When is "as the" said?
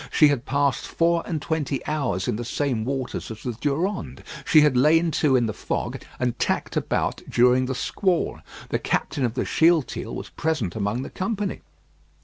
3.29-3.51